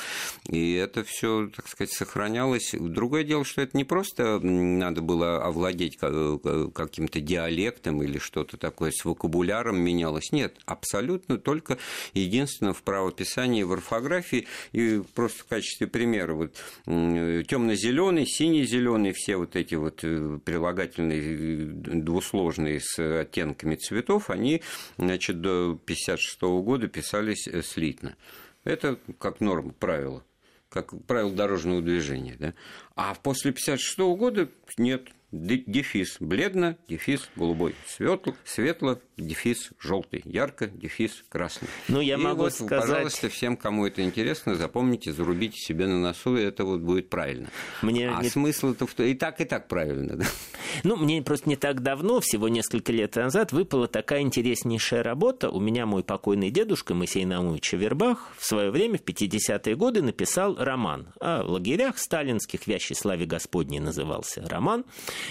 [0.49, 2.75] и это все, так сказать, сохранялось.
[2.79, 9.05] Другое дело, что это не просто надо было овладеть каким-то диалектом или что-то такое с
[9.05, 11.79] вокабуляром менялось, нет, абсолютно только
[12.15, 16.55] единственно в правописании в орфографии, и просто в качестве примера, вот
[16.87, 20.14] темно-зеленый, синий-зеленый, все вот эти вот э,
[20.45, 24.63] прилагательные двусложные с оттенками цветов, они
[24.97, 28.17] значит, до 1956 года писались э, слитно.
[28.65, 30.25] Это как норма, правило,
[30.69, 32.37] как правило дорожного движения.
[32.39, 32.55] Да?
[32.97, 34.49] А после 1956 года
[34.79, 41.69] нет, дефис бледно, дефис голубой, светло, светло, дефис желтый, ярко, дефис красный.
[41.89, 42.89] Ну, я и могу вот, сказать...
[42.89, 47.49] Пожалуйста, всем, кому это интересно, запомните, зарубите себе на носу, и это вот будет правильно.
[47.83, 48.29] Мне а не...
[48.29, 48.99] смысл это в...
[49.01, 50.17] и так, и так правильно.
[50.17, 50.25] Да?
[50.83, 55.51] Ну, мне просто не так давно, всего несколько лет назад, выпала такая интереснейшая работа.
[55.51, 60.57] У меня мой покойный дедушка Моисей Наумович Вербах в свое время, в 50-е годы, написал
[60.57, 64.85] роман о лагерях сталинских, «Вящей славе Господней» назывался роман.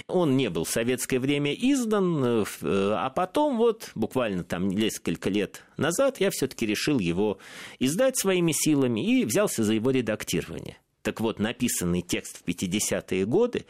[0.08, 5.30] Он не был в советское время издан, э, э, а потом вот буквально там несколько
[5.30, 7.40] лет назад я все-таки решил его
[7.80, 10.78] издать своими силами и взялся за его редактирование.
[11.04, 13.66] Так вот, написанный текст в 50-е годы,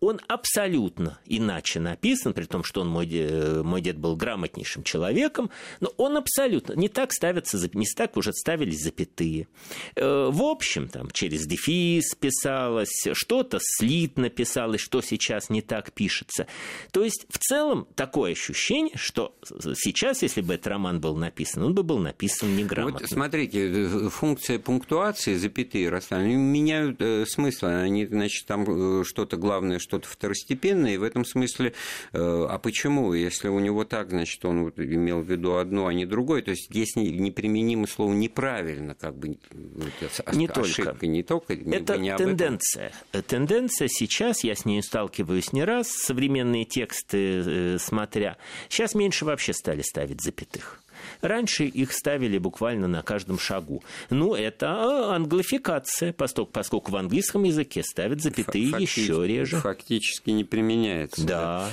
[0.00, 5.50] он абсолютно иначе написан, при том, что он, мой, дед, мой дед был грамотнейшим человеком,
[5.80, 9.48] но он абсолютно не так ставятся, не так уже ставились запятые.
[9.94, 16.46] Э, в общем, там через дефис писалось, что-то слитно писалось, что сейчас не так пишется.
[16.92, 19.34] То есть, в целом, такое ощущение, что
[19.74, 23.00] сейчас, если бы этот роман был написан, он бы был написан неграмотно.
[23.00, 29.78] Вот смотрите, э, функция пунктуации, запятые, они меняют э, смысл, они, значит, там что-то главное,
[29.86, 31.72] что-то второстепенное, и в этом смысле,
[32.12, 33.12] э, а почему?
[33.12, 36.50] Если у него так, значит, он вот имел в виду одно, а не другое, то
[36.50, 41.06] есть есть неприменимое слово неправильно, как бы не ошибка, только.
[41.06, 41.54] не только.
[41.54, 42.92] Это не тенденция.
[43.26, 48.36] Тенденция сейчас, я с ней сталкиваюсь не раз, современные тексты э, смотря,
[48.68, 50.82] сейчас меньше вообще стали ставить запятых.
[51.20, 53.82] Раньше их ставили буквально на каждом шагу.
[54.10, 59.56] Ну, это англификация, поскольку, поскольку в английском языке ставят запятые Фактически, еще реже.
[59.56, 61.26] Фактически не применяется.
[61.26, 61.40] Да.
[61.40, 61.68] да.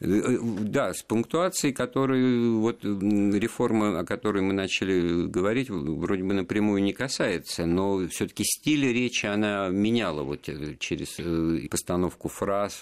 [0.00, 6.82] Э, да, с пунктуацией, которую вот реформа, о которой мы начали говорить, вроде бы напрямую
[6.82, 12.80] не касается, но все-таки стиль речи она меняла вот э, через э, постановку фраз,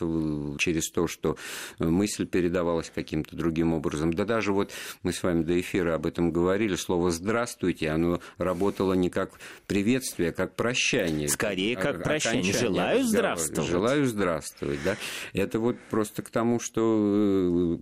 [0.59, 1.37] через то, что
[1.79, 4.12] мысль передавалась каким-то другим образом.
[4.12, 4.70] Да даже вот
[5.03, 9.33] мы с вами до эфира об этом говорили, слово «здравствуйте», оно работало не как
[9.66, 11.29] приветствие, а как прощание.
[11.29, 12.53] Скорее, как прощание.
[12.53, 13.70] Желаю здравствовать.
[13.70, 14.96] Желаю здравствовать, да.
[15.33, 17.02] Это вот просто к тому, что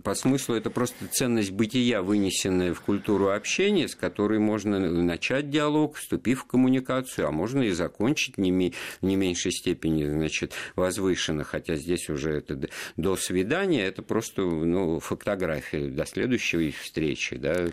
[0.03, 5.95] по смыслу это просто ценность бытия, вынесенная в культуру общения, с которой можно начать диалог,
[5.95, 11.75] вступив в коммуникацию, а можно и закончить не, ми, не меньшей степени значит, возвышенно, хотя
[11.75, 17.35] здесь уже это до свидания, это просто ну, фотография до следующей встречи.
[17.35, 17.67] Да?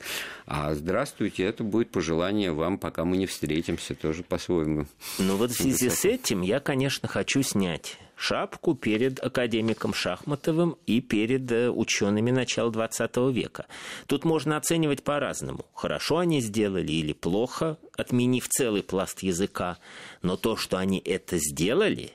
[0.47, 4.87] А здравствуйте, это будет пожелание вам, пока мы не встретимся, тоже по-своему.
[5.19, 11.01] Ну вот в связи с этим я, конечно, хочу снять шапку перед академиком Шахматовым и
[11.01, 13.67] перед э, учеными начала XX века.
[14.07, 15.65] Тут можно оценивать по-разному.
[15.73, 19.79] Хорошо они сделали или плохо, отменив целый пласт языка.
[20.21, 22.13] Но то, что они это сделали,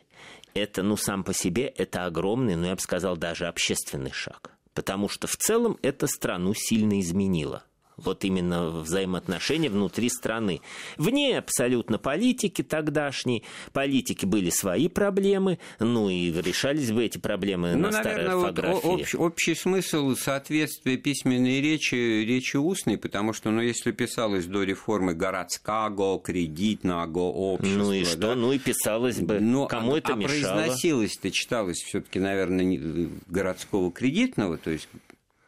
[0.53, 4.51] это, ну, сам по себе, это огромный, ну, я бы сказал, даже общественный шаг.
[4.73, 7.63] Потому что в целом это страну сильно изменило
[7.97, 10.61] вот именно взаимоотношения внутри страны.
[10.97, 17.89] Вне абсолютно политики тогдашней, политики были свои проблемы, ну и решались бы эти проблемы ну,
[17.89, 18.87] на наверное, старой орфографии.
[18.87, 24.63] Вот общ, общий смысл соответствия письменной речи речи устной, потому что, ну, если писалось до
[24.63, 27.77] реформы городского, кредитного общества...
[27.77, 28.17] Ну и что?
[28.17, 28.35] Да?
[28.35, 29.39] Ну и писалось бы.
[29.39, 30.53] Но, Кому а, это а мешало?
[30.53, 34.87] произносилось-то, читалось все таки наверное, городского кредитного, то есть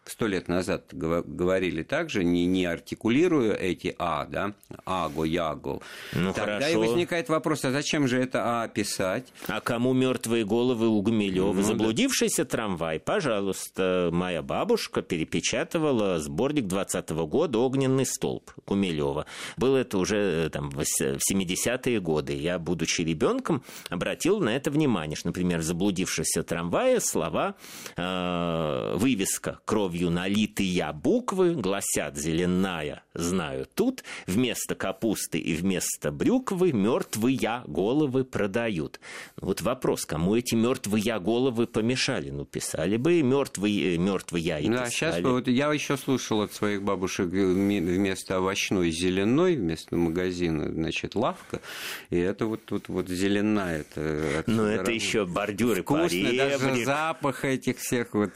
[0.06, 4.54] сто лет назад говорили также, не, не артикулируя эти «а», да,
[4.86, 5.82] «аго», «яго»,
[6.14, 6.72] ну, тогда хорошо.
[6.72, 9.34] и возникает вопрос, а зачем же это «а» писать?
[9.48, 11.54] А кому мертвые головы у Гумилева?
[11.54, 12.50] Ну, Заблудившийся да.
[12.50, 19.26] трамвай, пожалуйста, моя бабушка перепечатывала сборник 20 -го года «Огненный столб» Гумилева.
[19.58, 22.34] Было это уже э, там, в 70-е годы.
[22.34, 27.56] Я, будучи ребенком, обратил на это внимание, что, например, в заблудившемся трамвае слова
[27.96, 36.74] э, «вывеска кровь кровью налитые буквы гласят «зеленая, знаю тут», вместо капусты и вместо брюквы
[36.74, 39.00] мертвые головы продают.
[39.40, 42.30] Ну, вот вопрос, кому эти мертвые головы помешали?
[42.30, 44.90] Ну, писали бы мертвые, мертвые и да, писали.
[44.90, 51.16] сейчас вот я еще слушал от своих бабушек э, вместо овощной зеленой, вместо магазина, значит,
[51.16, 51.62] лавка,
[52.10, 53.82] и это вот тут вот зеленая.
[53.82, 58.32] Это, ну, это еще бордюры Вкусно, даже запах этих всех вот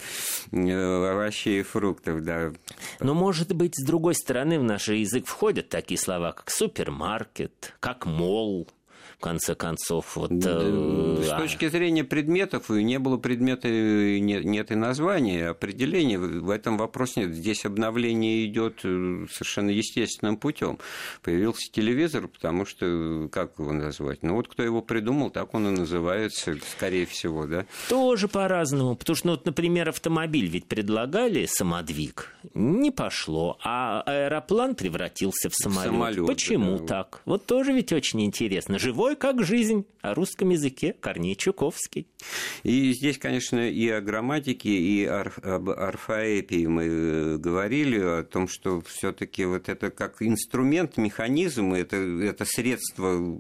[0.51, 2.52] э, овощей овощей и фруктов, да.
[3.00, 8.06] Но, может быть, с другой стороны, в наш язык входят такие слова, как супермаркет, как
[8.06, 8.68] мол,
[9.20, 10.15] в конце концов.
[10.15, 16.17] Вот, э, С точки зрения предметов, не было предмета, нет, нет и названия, определения.
[16.17, 17.36] В этом вопросе нет.
[17.36, 20.80] Здесь обновление идет э, совершенно естественным путем.
[21.22, 24.24] Появился телевизор, потому что, как его назвать?
[24.24, 27.65] Ну вот кто его придумал, так он и называется, скорее всего, да?
[27.89, 28.95] Тоже по-разному.
[28.95, 32.34] Потому что, ну, вот, например, автомобиль ведь предлагали самодвиг.
[32.53, 33.57] Не пошло.
[33.65, 35.91] А аэроплан превратился в самолет.
[35.91, 36.86] самолет Почему да.
[36.86, 37.22] так?
[37.26, 38.80] Вот тоже ведь очень интересно.
[38.80, 42.05] Живой Живой как жизнь о русском языке Корней Чуковский.
[42.62, 48.82] И здесь, конечно, и о грамматике, и об орфоэпии мы э, говорили, о том, что
[48.82, 53.36] все таки вот это как инструмент, механизм, это, это средство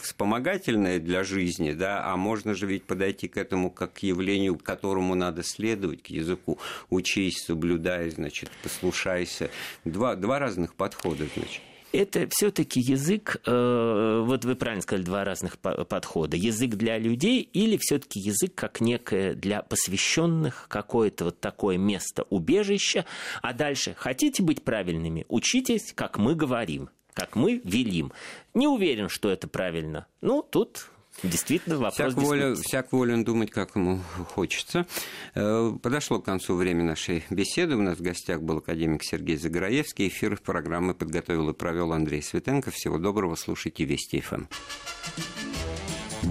[0.00, 5.14] вспомогательное для жизни, да, а можно же ведь подойти к этому как к явлению, которому
[5.14, 6.58] надо следовать, к языку.
[6.90, 9.48] Учись, соблюдай, значит, послушайся.
[9.84, 11.62] Два, два разных подхода, значит
[11.94, 16.36] это все-таки язык, э, вот вы правильно сказали, два разных подхода.
[16.36, 23.04] Язык для людей или все-таки язык как некое для посвященных, какое-то вот такое место убежища.
[23.42, 28.12] А дальше, хотите быть правильными, учитесь, как мы говорим как мы велим.
[28.54, 30.08] Не уверен, что это правильно.
[30.20, 30.90] Ну, тут
[31.22, 34.00] Действительно, вопрос всяк, воля, всяк волен думать, как ему
[34.34, 34.86] хочется.
[35.34, 37.76] Э, подошло к концу время нашей беседы.
[37.76, 40.08] У нас в гостях был академик Сергей Загораевский.
[40.08, 42.70] Эфир программы подготовил и провел Андрей Светенко.
[42.70, 44.44] Всего доброго, слушайте Вести ФМ.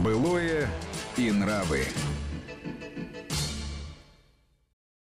[0.04, 0.70] Былое
[1.18, 1.86] и нравы.